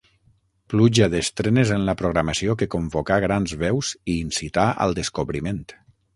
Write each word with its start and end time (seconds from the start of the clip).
Pluja 0.73 1.07
d'estrenes 1.13 1.73
en 1.75 1.85
la 1.89 1.95
programació 1.99 2.57
que 2.63 2.69
convocà 2.77 3.19
grans 3.27 3.55
veus 3.67 3.93
i 4.15 4.19
incità 4.25 4.67
al 4.89 4.99
descobriment. 5.03 5.63